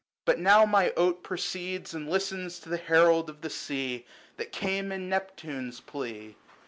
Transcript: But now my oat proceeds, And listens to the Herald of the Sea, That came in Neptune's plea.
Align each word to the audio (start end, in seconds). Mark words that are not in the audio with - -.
But 0.25 0.39
now 0.39 0.65
my 0.65 0.91
oat 0.97 1.21
proceeds, 1.21 1.93
And 1.93 2.09
listens 2.09 2.57
to 2.61 2.69
the 2.69 2.77
Herald 2.77 3.29
of 3.29 3.41
the 3.41 3.51
Sea, 3.51 4.03
That 4.37 4.51
came 4.51 4.91
in 4.91 5.09
Neptune's 5.09 5.79
plea. 5.79 6.35